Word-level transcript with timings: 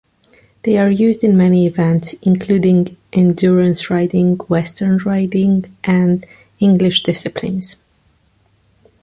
They 0.63 0.79
are 0.79 0.89
used 0.89 1.23
in 1.23 1.37
many 1.37 1.67
events, 1.67 2.15
including 2.23 2.97
endurance 3.13 3.91
riding, 3.91 4.37
western 4.37 4.97
riding 4.97 5.65
and 5.83 6.25
English 6.59 7.03
disciplines. 7.03 7.75